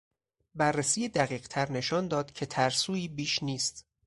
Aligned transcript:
بررسی 0.55 1.09
دقیقتر 1.09 1.71
نشان 1.71 2.07
داد 2.07 2.31
که 2.31 2.45
ترسویی 2.45 3.07
بیش 3.07 3.43
نیست. 3.43 3.85